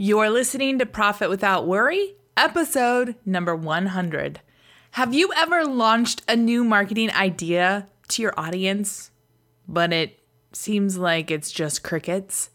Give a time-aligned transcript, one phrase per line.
[0.00, 4.40] You're listening to Profit Without Worry, episode number 100.
[4.92, 9.10] Have you ever launched a new marketing idea to your audience,
[9.66, 10.20] but it
[10.52, 12.50] seems like it's just crickets?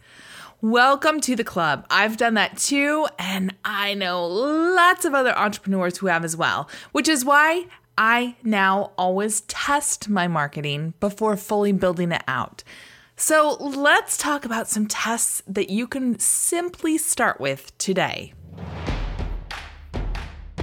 [0.61, 1.85] Welcome to the club.
[1.89, 6.69] I've done that too, and I know lots of other entrepreneurs who have as well,
[6.93, 7.65] which is why
[7.97, 12.63] I now always test my marketing before fully building it out.
[13.25, 18.33] So let's talk about some tests that you can simply start with today.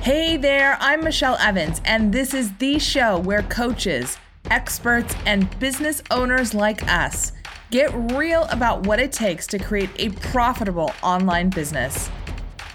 [0.03, 4.19] Hey there, I'm Michelle Evans, and this is the show where coaches,
[4.51, 7.33] experts, and business owners like us
[7.71, 12.11] get real about what it takes to create a profitable online business.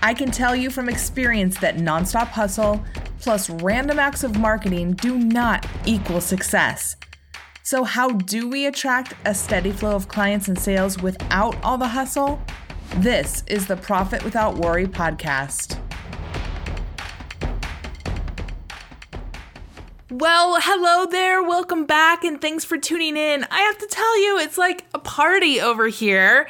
[0.01, 2.83] I can tell you from experience that nonstop hustle
[3.19, 6.95] plus random acts of marketing do not equal success.
[7.67, 11.87] So, how do we attract a steady flow of clients and sales without all the
[11.87, 12.39] hustle?
[12.97, 15.79] This is the Profit Without Worry podcast.
[20.11, 21.41] Well, hello there.
[21.41, 23.47] Welcome back and thanks for tuning in.
[23.49, 26.47] I have to tell you, it's like a party over here.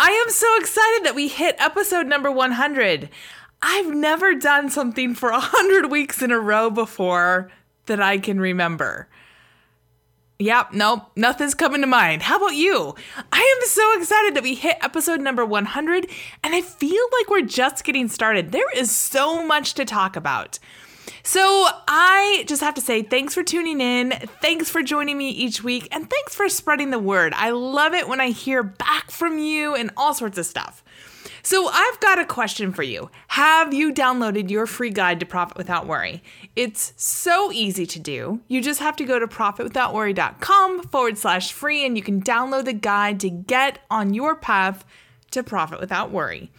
[0.00, 3.10] I am so excited that we hit episode number 100.
[3.60, 7.50] I've never done something for 100 weeks in a row before
[7.84, 9.08] that I can remember.
[10.44, 12.20] Yep, nope, nothing's coming to mind.
[12.20, 12.94] How about you?
[13.32, 16.06] I am so excited that we hit episode number 100,
[16.42, 18.52] and I feel like we're just getting started.
[18.52, 20.58] There is so much to talk about.
[21.22, 21.40] So,
[21.88, 24.10] I just have to say thanks for tuning in.
[24.42, 27.32] Thanks for joining me each week, and thanks for spreading the word.
[27.34, 30.84] I love it when I hear back from you and all sorts of stuff.
[31.46, 33.10] So, I've got a question for you.
[33.28, 36.22] Have you downloaded your free guide to Profit Without Worry?
[36.56, 38.40] It's so easy to do.
[38.48, 42.72] You just have to go to profitwithoutworry.com forward slash free and you can download the
[42.72, 44.86] guide to get on your path
[45.32, 46.50] to profit without worry.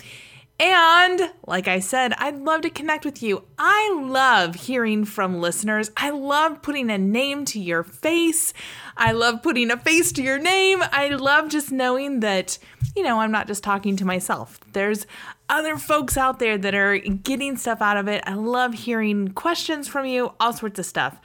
[0.58, 3.44] And like I said, I'd love to connect with you.
[3.60, 5.92] I love hearing from listeners.
[5.98, 8.54] I love putting a name to your face.
[8.96, 10.82] I love putting a face to your name.
[10.94, 12.58] I love just knowing that,
[12.96, 14.58] you know, I'm not just talking to myself.
[14.72, 15.06] There's
[15.50, 18.24] other folks out there that are getting stuff out of it.
[18.26, 21.20] I love hearing questions from you, all sorts of stuff.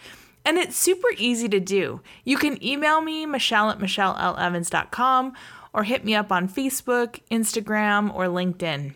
[0.45, 2.01] And it's super easy to do.
[2.25, 5.35] You can email me, Michelle at MichelleLEvans.com,
[5.73, 8.95] or hit me up on Facebook, Instagram, or LinkedIn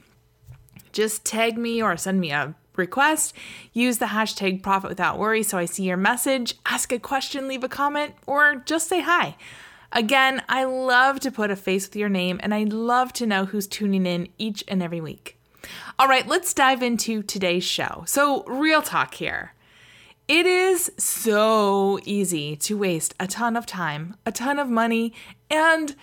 [0.94, 3.34] just tag me or send me a request.
[3.72, 7.64] Use the hashtag profit without worry so I see your message, ask a question, leave
[7.64, 9.36] a comment, or just say hi.
[9.92, 13.44] Again, I love to put a face with your name and I love to know
[13.44, 15.38] who's tuning in each and every week.
[15.98, 18.02] All right, let's dive into today's show.
[18.06, 19.52] So, real talk here.
[20.26, 25.12] It is so easy to waste a ton of time, a ton of money,
[25.50, 25.94] and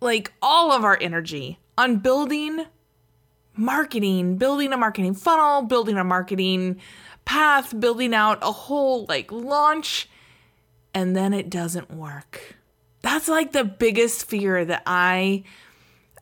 [0.00, 2.66] like all of our energy on building
[3.60, 6.80] marketing, building a marketing funnel, building a marketing
[7.24, 10.08] path, building out a whole like launch,
[10.94, 12.56] and then it doesn't work.
[13.02, 15.44] That's like the biggest fear that I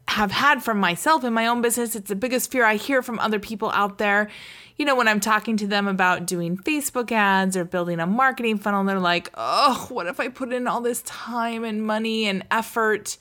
[0.09, 1.94] have had from myself in my own business.
[1.94, 4.31] It's the biggest fear I hear from other people out there.
[4.76, 8.59] You know, when I'm talking to them about doing Facebook ads or building a marketing
[8.59, 12.44] funnel, they're like, oh, what if I put in all this time and money and
[12.50, 13.19] effort?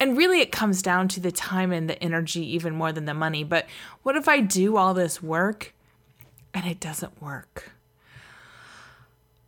[0.00, 3.14] And really, it comes down to the time and the energy even more than the
[3.14, 3.44] money.
[3.44, 3.66] But
[4.02, 5.74] what if I do all this work
[6.54, 7.72] and it doesn't work?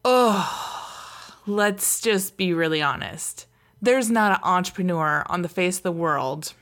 [0.05, 3.47] Oh, let's just be really honest.
[3.81, 6.53] There's not an entrepreneur on the face of the world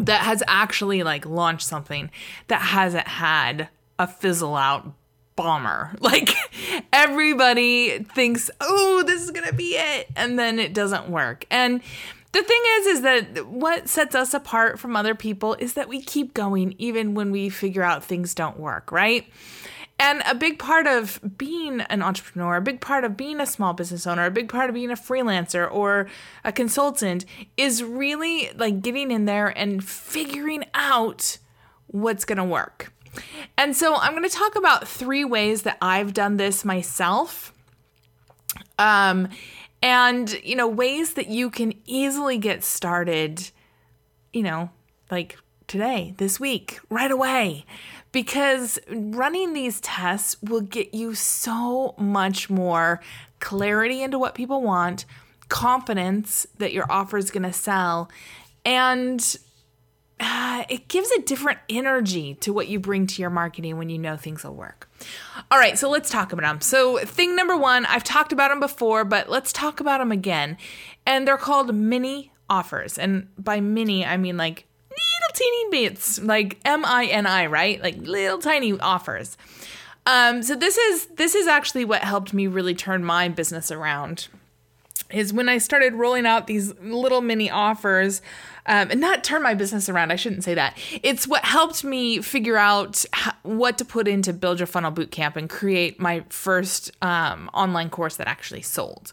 [0.00, 2.10] that has actually like launched something
[2.46, 3.68] that hasn't had
[3.98, 4.92] a fizzle out
[5.36, 5.92] bomber.
[6.00, 6.30] Like
[6.92, 11.44] everybody thinks, "Oh, this is going to be it." And then it doesn't work.
[11.50, 11.80] And
[12.32, 16.02] the thing is is that what sets us apart from other people is that we
[16.02, 19.26] keep going even when we figure out things don't work right
[20.00, 23.72] and a big part of being an entrepreneur, a big part of being a small
[23.72, 26.08] business owner, a big part of being a freelancer or
[26.44, 27.24] a consultant
[27.56, 31.38] is really like getting in there and figuring out
[31.88, 32.92] what's going to work.
[33.56, 37.52] And so I'm going to talk about three ways that I've done this myself.
[38.78, 39.28] Um,
[39.82, 43.50] and you know ways that you can easily get started
[44.32, 44.70] you know
[45.10, 45.38] like
[45.68, 47.64] today this week right away.
[48.10, 53.00] Because running these tests will get you so much more
[53.38, 55.04] clarity into what people want
[55.48, 58.10] confidence that your offer is going to sell
[58.64, 59.36] and
[60.20, 63.98] uh, it gives a different energy to what you bring to your marketing when you
[63.98, 64.88] know things will work.
[65.50, 66.60] All right, so let's talk about them.
[66.60, 70.56] So, thing number one, I've talked about them before, but let's talk about them again.
[71.06, 72.98] And they're called mini offers.
[72.98, 77.82] And by mini, I mean like little teeny bits, like M I N I, right?
[77.82, 79.36] Like little tiny offers.
[80.06, 84.28] Um, so this is this is actually what helped me really turn my business around.
[85.10, 88.20] Is when I started rolling out these little mini offers,
[88.68, 90.12] um, and not turn my business around.
[90.12, 90.78] I shouldn't say that.
[91.02, 93.04] It's what helped me figure out
[93.42, 98.16] what to put into Build Your Funnel Bootcamp and create my first um, online course
[98.16, 99.12] that actually sold.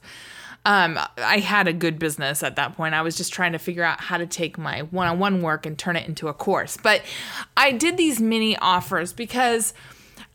[0.66, 2.96] Um, I had a good business at that point.
[2.96, 5.66] I was just trying to figure out how to take my one on one work
[5.66, 6.76] and turn it into a course.
[6.82, 7.04] But
[7.56, 9.74] I did these mini offers because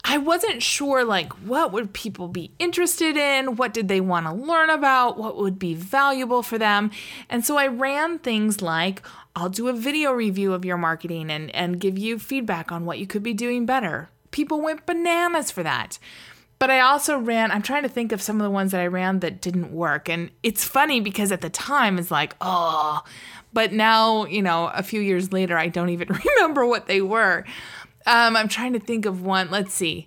[0.04, 4.32] I wasn't sure like what would people be interested in, what did they want to
[4.32, 6.90] learn about, what would be valuable for them.
[7.28, 9.02] And so I ran things like
[9.36, 12.98] I'll do a video review of your marketing and and give you feedback on what
[12.98, 14.08] you could be doing better.
[14.30, 15.98] People went bananas for that.
[16.60, 18.86] But I also ran, I'm trying to think of some of the ones that I
[18.86, 20.10] ran that didn't work.
[20.10, 23.02] And it's funny because at the time it's like, oh,
[23.54, 27.46] but now, you know, a few years later, I don't even remember what they were.
[28.06, 29.50] Um, I'm trying to think of one.
[29.50, 30.06] Let's see.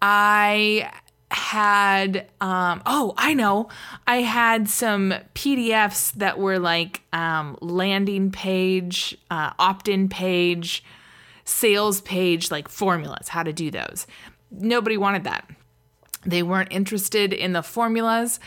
[0.00, 0.90] I
[1.30, 3.68] had um oh i know
[4.06, 10.84] i had some pdfs that were like um landing page uh, opt-in page
[11.44, 14.06] sales page like formulas how to do those
[14.52, 15.48] nobody wanted that
[16.24, 18.38] they weren't interested in the formulas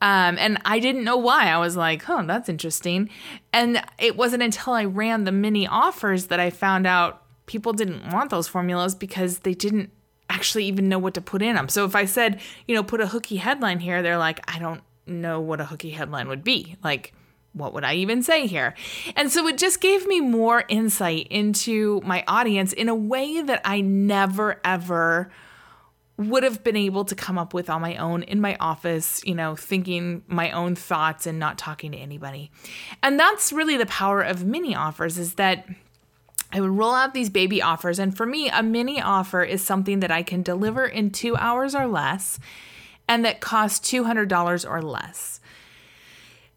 [0.00, 1.46] um, and I didn't know why.
[1.46, 3.10] I was like, huh, that's interesting.
[3.52, 8.12] And it wasn't until I ran the mini offers that I found out people didn't
[8.12, 9.90] want those formulas because they didn't
[10.30, 11.68] actually even know what to put in them.
[11.68, 14.82] So if I said, you know, put a hooky headline here, they're like, I don't
[15.06, 16.76] know what a hooky headline would be.
[16.84, 17.14] Like,
[17.54, 18.74] what would I even say here?
[19.16, 23.62] And so it just gave me more insight into my audience in a way that
[23.64, 25.30] I never ever
[26.18, 29.34] would have been able to come up with on my own in my office, you
[29.34, 32.50] know, thinking my own thoughts and not talking to anybody.
[33.02, 35.66] And that's really the power of mini offers is that
[36.52, 37.98] I would roll out these baby offers.
[37.98, 41.74] And for me, a mini offer is something that I can deliver in two hours
[41.74, 42.38] or less
[43.08, 45.40] and that costs $200 or less.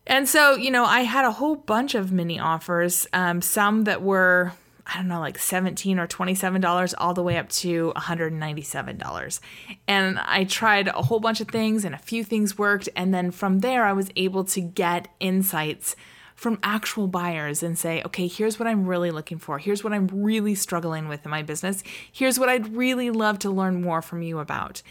[0.05, 4.01] And so, you know, I had a whole bunch of mini offers, um, some that
[4.01, 4.51] were,
[4.85, 9.39] I don't know, like 17 or $27 all the way up to $197.
[9.87, 12.89] And I tried a whole bunch of things and a few things worked.
[12.95, 15.95] And then from there, I was able to get insights
[16.41, 19.59] from actual buyers and say, okay, here's what I'm really looking for.
[19.59, 21.83] Here's what I'm really struggling with in my business.
[22.11, 24.81] Here's what I'd really love to learn more from you about.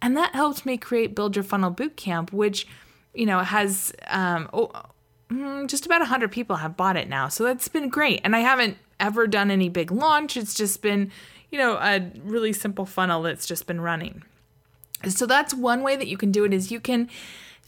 [0.00, 2.64] And that helped me create Build Your Funnel Bootcamp, which,
[3.12, 4.70] you know, has um, oh,
[5.28, 7.26] mm, just about 100 people have bought it now.
[7.26, 8.20] So that's been great.
[8.22, 10.36] And I haven't ever done any big launch.
[10.36, 11.10] It's just been,
[11.50, 14.22] you know, a really simple funnel that's just been running.
[15.08, 17.10] So that's one way that you can do it is you can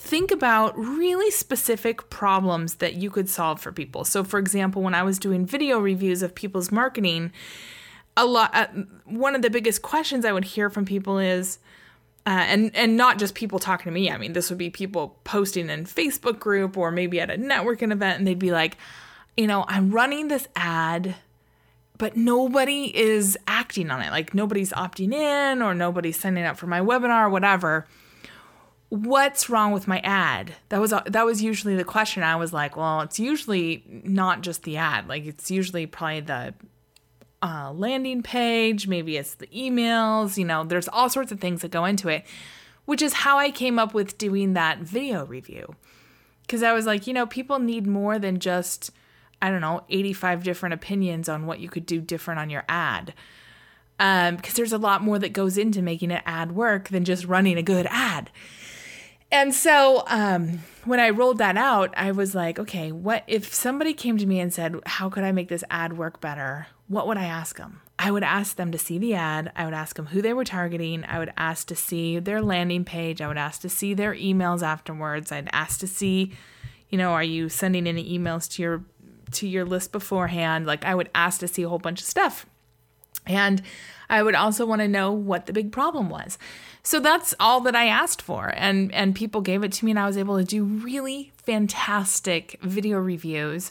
[0.02, 4.04] think about really specific problems that you could solve for people.
[4.04, 7.32] So, for example, when I was doing video reviews of people's marketing,
[8.16, 8.66] a lot uh,
[9.04, 11.60] one of the biggest questions I would hear from people is
[12.26, 14.10] uh, and and not just people talking to me.
[14.10, 17.92] I mean, this would be people posting in Facebook group or maybe at a networking
[17.92, 18.76] event, and they'd be like,
[19.36, 21.14] you know, I'm running this ad,
[21.96, 24.10] but nobody is acting on it.
[24.10, 27.86] Like nobody's opting in or nobody's signing up for my webinar or whatever
[28.92, 30.52] what's wrong with my ad?
[30.68, 32.22] That was that was usually the question.
[32.22, 35.08] I was like well it's usually not just the ad.
[35.08, 36.54] Like it's usually probably the
[37.40, 38.86] uh, landing page.
[38.86, 42.24] Maybe it's the emails you know there's all sorts of things that go into it
[42.84, 45.74] which is how i came up with doing that video review.
[46.42, 48.90] Because i was like you know people need more than just
[49.40, 53.14] i don't know 85 different opinions on what you could do different on your ad.
[53.98, 57.24] Um, because there's a lot more that goes into making an ad work than just
[57.24, 58.30] running a good ad
[59.32, 63.94] and so um, when I rolled that out, I was like, okay, what if somebody
[63.94, 66.66] came to me and said, how could I make this ad work better?
[66.86, 67.80] What would I ask them?
[67.98, 69.52] I would ask them to see the ad.
[69.56, 71.04] I would ask them who they were targeting.
[71.06, 73.20] I would ask to see their landing page.
[73.20, 75.32] I would ask to see their emails afterwards.
[75.32, 76.32] I'd ask to see,
[76.90, 78.84] you know, are you sending any emails to your
[79.32, 80.66] to your list beforehand?
[80.66, 82.44] Like I would ask to see a whole bunch of stuff.
[83.26, 83.62] And
[84.10, 86.38] I would also want to know what the big problem was.
[86.84, 90.00] So that's all that I asked for and and people gave it to me and
[90.00, 93.70] I was able to do really fantastic video reviews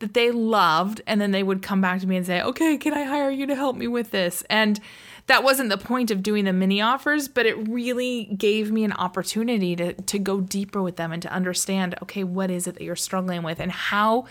[0.00, 2.92] that they loved and then they would come back to me and say, "Okay, can
[2.92, 4.78] I hire you to help me with this?" And
[5.26, 8.92] that wasn't the point of doing the mini offers, but it really gave me an
[8.92, 12.82] opportunity to to go deeper with them and to understand, okay, what is it that
[12.82, 14.26] you're struggling with and how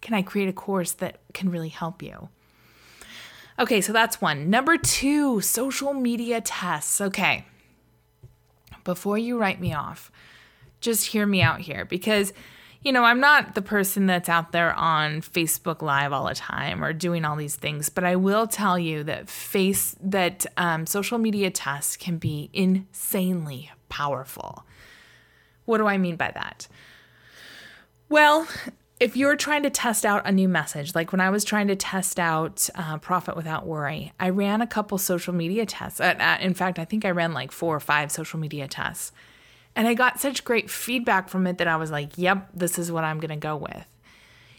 [0.00, 2.28] can I create a course that can really help you?
[3.58, 4.50] Okay, so that's one.
[4.50, 7.00] Number 2, social media tests.
[7.00, 7.44] Okay
[8.84, 10.12] before you write me off,
[10.80, 12.32] just hear me out here because
[12.84, 16.84] you know, I'm not the person that's out there on Facebook Live all the time
[16.84, 21.16] or doing all these things, but I will tell you that face that um, social
[21.16, 24.66] media tests can be insanely powerful.
[25.64, 26.68] What do I mean by that?
[28.10, 28.46] Well,
[29.00, 31.76] if you're trying to test out a new message, like when I was trying to
[31.76, 36.00] test out uh, Profit Without Worry, I ran a couple social media tests.
[36.00, 39.12] Uh, in fact, I think I ran like four or five social media tests.
[39.76, 42.92] And I got such great feedback from it that I was like, yep, this is
[42.92, 43.84] what I'm going to go with.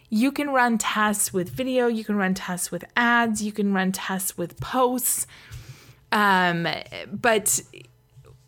[0.09, 3.91] You can run tests with video, you can run tests with ads, you can run
[3.93, 5.25] tests with posts.
[6.11, 6.67] Um,
[7.11, 7.61] but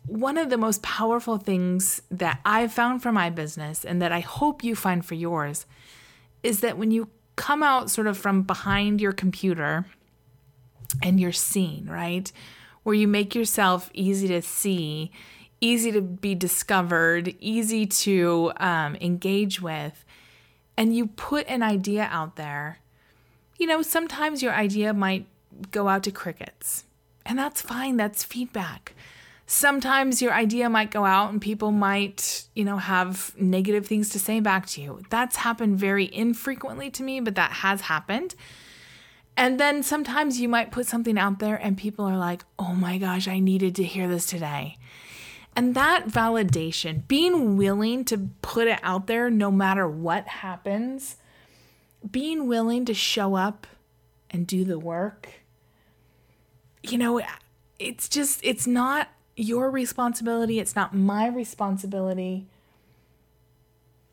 [0.08, 4.20] one of the most powerful things that I've found for my business and that I
[4.20, 5.66] hope you find for yours
[6.42, 9.86] is that when you come out sort of from behind your computer
[11.02, 12.32] and you're seen, right?
[12.82, 15.12] Where you make yourself easy to see
[15.60, 20.04] easy to be discovered, easy to um, engage with,
[20.76, 22.78] and you put an idea out there,
[23.58, 25.26] you know, sometimes your idea might
[25.70, 26.84] go out to crickets,
[27.26, 28.94] and that's fine, that's feedback.
[29.50, 34.18] Sometimes your idea might go out and people might, you know, have negative things to
[34.18, 35.00] say back to you.
[35.08, 38.34] That's happened very infrequently to me, but that has happened.
[39.38, 42.98] And then sometimes you might put something out there and people are like, oh my
[42.98, 44.76] gosh, I needed to hear this today.
[45.56, 51.16] And that validation, being willing to put it out there no matter what happens,
[52.10, 53.66] being willing to show up
[54.28, 55.30] and do the work,
[56.82, 57.22] you know,
[57.78, 62.46] it's just, it's not your responsibility, it's not my responsibility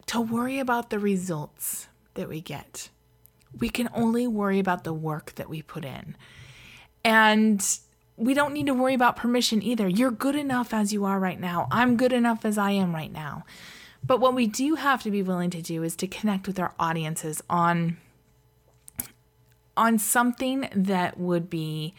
[0.05, 2.89] to worry about the results that we get.
[3.58, 6.15] We can only worry about the work that we put in.
[7.03, 7.65] And
[8.17, 9.88] we don't need to worry about permission either.
[9.88, 11.67] You're good enough as you are right now.
[11.72, 13.46] I'm good enough as I am right now.
[14.03, 16.74] But what we do have to be willing to do is to connect with our
[16.79, 17.98] audiences on
[19.77, 21.94] on something that would be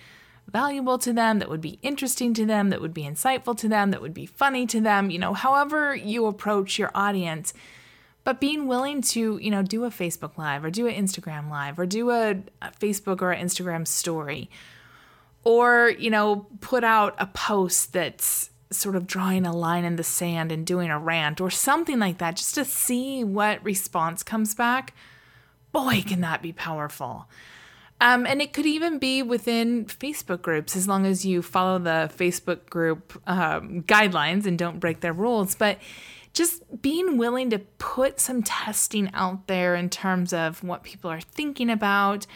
[0.46, 3.90] valuable to them, that would be interesting to them, that would be insightful to them,
[3.90, 7.52] that would be funny to them, you know, however you approach your audience.
[8.24, 11.78] But being willing to, you know, do a Facebook live or do an Instagram live
[11.78, 12.30] or do a,
[12.62, 14.50] a Facebook or Instagram story
[15.46, 20.02] or you know put out a post that's sort of drawing a line in the
[20.02, 24.56] sand and doing a rant or something like that just to see what response comes
[24.56, 24.92] back
[25.70, 27.28] boy can that be powerful
[28.00, 32.10] um, and it could even be within Facebook groups as long as you follow the
[32.14, 35.54] Facebook group um, guidelines and don't break their rules.
[35.54, 35.78] But
[36.34, 41.22] just being willing to put some testing out there in terms of what people are
[41.22, 42.26] thinking about,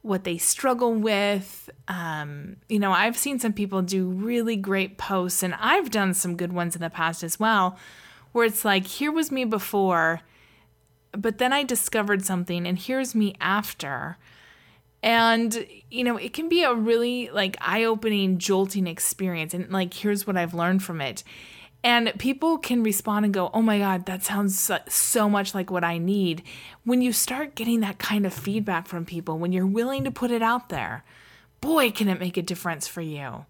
[0.00, 1.68] what they struggle with.
[1.86, 6.36] Um, you know, I've seen some people do really great posts, and I've done some
[6.36, 7.78] good ones in the past as well,
[8.32, 10.22] where it's like, here was me before,
[11.12, 14.16] but then I discovered something, and here's me after.
[15.04, 19.52] And, you know, it can be a really like eye opening, jolting experience.
[19.52, 21.22] And like, here's what I've learned from it.
[21.84, 25.84] And people can respond and go, oh my God, that sounds so much like what
[25.84, 26.42] I need.
[26.84, 30.30] When you start getting that kind of feedback from people, when you're willing to put
[30.30, 31.04] it out there,
[31.60, 33.44] boy, can it make a difference for you.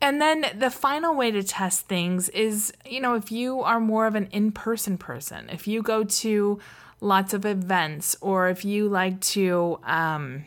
[0.00, 4.08] And then the final way to test things is, you know, if you are more
[4.08, 6.58] of an in person person, if you go to
[7.00, 10.46] lots of events, or if you like to, um,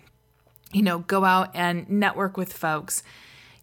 [0.74, 3.04] you know, go out and network with folks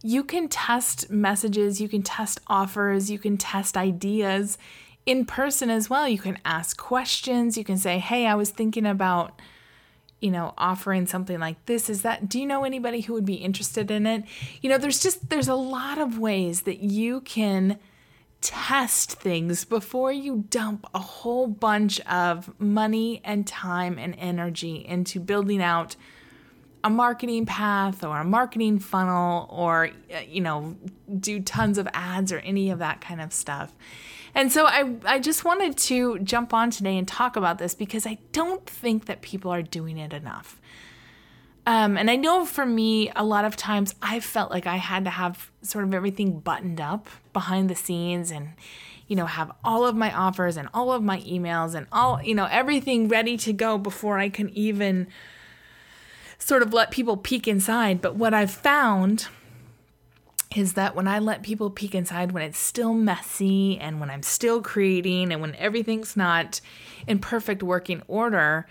[0.07, 4.59] you can test messages, you can test offers, you can test ideas
[5.07, 6.07] in person as well.
[6.07, 9.41] You can ask questions, you can say, "Hey, I was thinking about
[10.21, 13.35] you know, offering something like this is that do you know anybody who would be
[13.35, 14.25] interested in it?
[14.63, 17.79] You know, there's just there's a lot of ways that you can
[18.41, 25.21] test things before you dump a whole bunch of money and time and energy into
[25.21, 25.95] building out
[26.85, 30.76] a marketing path or a marketing funnel or uh, you know
[31.19, 33.73] do tons of ads or any of that kind of stuff.
[34.35, 38.07] And so I I just wanted to jump on today and talk about this because
[38.07, 40.61] I don't think that people are doing it enough.
[41.67, 45.05] Um, and I know for me, a lot of times I felt like I had
[45.05, 48.50] to have sort of everything buttoned up behind the scenes and,
[49.09, 52.35] you know, have all of my offers and all of my emails and all, you
[52.35, 55.07] know, everything ready to go before I can even
[56.45, 58.03] sort of let people peek inside.
[58.03, 59.29] But what I've found
[60.55, 64.23] is that when I let people peek inside, when it's still messy and when I'm
[64.23, 66.61] still creating and when everything's not
[67.07, 68.67] in perfect working order,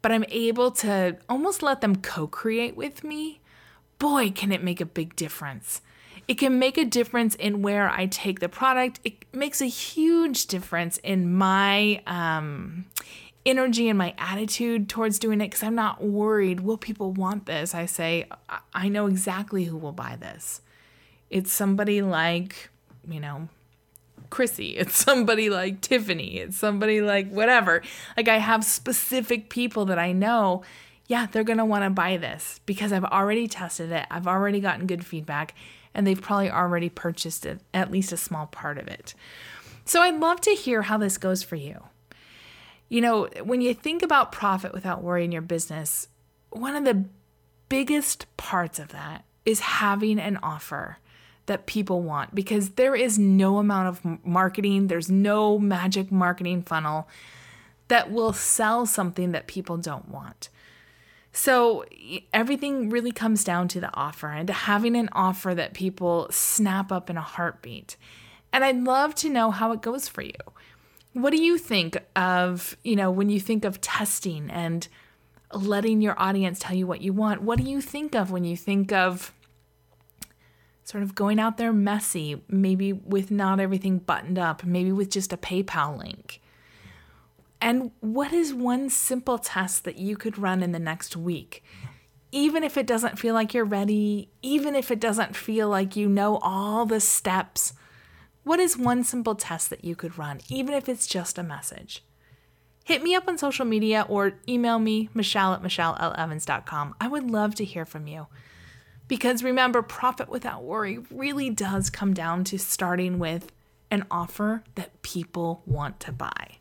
[0.00, 3.40] but I'm able to almost let them co create with me,
[3.98, 5.82] boy, can it make a big difference.
[6.26, 9.00] It can make a difference in where I take the product.
[9.04, 12.86] It makes a huge difference in my um,
[13.46, 16.60] energy and my attitude towards doing it because I'm not worried.
[16.60, 17.74] Will people want this?
[17.74, 18.26] I say,
[18.74, 20.60] I know exactly who will buy this.
[21.30, 22.70] It's somebody like,
[23.08, 23.48] you know,
[24.30, 24.76] Chrissy.
[24.78, 26.38] It's somebody like Tiffany.
[26.38, 27.82] It's somebody like whatever.
[28.16, 30.62] Like I have specific people that I know,
[31.06, 34.06] yeah, they're going to want to buy this because I've already tested it.
[34.10, 35.54] I've already gotten good feedback
[35.94, 39.14] and they've probably already purchased it, at least a small part of it.
[39.84, 41.82] So I'd love to hear how this goes for you.
[42.90, 46.08] You know, when you think about profit without worry in your business,
[46.50, 47.04] one of the
[47.68, 50.98] biggest parts of that is having an offer
[51.46, 57.08] that people want because there is no amount of marketing, there's no magic marketing funnel
[57.88, 60.48] that will sell something that people don't want.
[61.32, 61.84] So
[62.32, 66.90] everything really comes down to the offer and to having an offer that people snap
[66.90, 67.96] up in a heartbeat.
[68.52, 70.32] And I'd love to know how it goes for you.
[71.12, 74.86] What do you think of, you know, when you think of testing and
[75.52, 77.42] letting your audience tell you what you want?
[77.42, 79.32] What do you think of when you think of
[80.84, 85.32] sort of going out there messy, maybe with not everything buttoned up, maybe with just
[85.32, 86.40] a PayPal link?
[87.60, 91.62] And what is one simple test that you could run in the next week?
[92.32, 96.08] Even if it doesn't feel like you're ready, even if it doesn't feel like you
[96.08, 97.74] know all the steps,
[98.44, 102.02] what is one simple test that you could run, even if it's just a message?
[102.84, 106.94] Hit me up on social media or email me, Michelle at MichelleLEvans.com.
[107.00, 108.26] I would love to hear from you.
[109.06, 113.52] Because remember, profit without worry really does come down to starting with
[113.90, 116.58] an offer that people want to buy.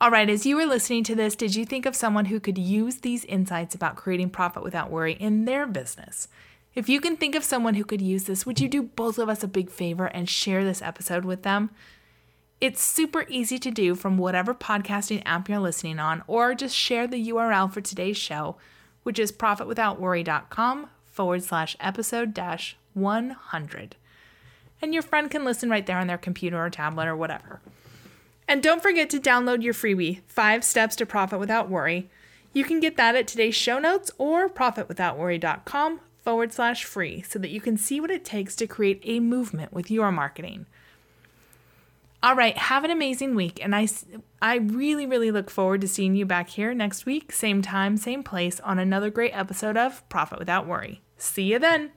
[0.00, 2.58] All right, as you were listening to this, did you think of someone who could
[2.58, 6.26] use these insights about creating profit without worry in their business?
[6.72, 9.28] If you can think of someone who could use this, would you do both of
[9.28, 11.70] us a big favor and share this episode with them?
[12.60, 17.08] It's super easy to do from whatever podcasting app you're listening on, or just share
[17.08, 18.56] the URL for today's show,
[19.02, 23.96] which is profitwithoutworry.com forward slash episode dash 100.
[24.80, 27.60] And your friend can listen right there on their computer or tablet or whatever.
[28.46, 32.08] And don't forget to download your freebie, Five Steps to Profit Without Worry.
[32.52, 37.50] You can get that at today's show notes or profitwithoutworry.com forward slash free so that
[37.50, 40.66] you can see what it takes to create a movement with your marketing.
[42.22, 43.64] All right, have an amazing week.
[43.64, 43.88] And I,
[44.42, 48.22] I really, really look forward to seeing you back here next week, same time, same
[48.22, 51.00] place, on another great episode of Profit Without Worry.
[51.16, 51.92] See you then.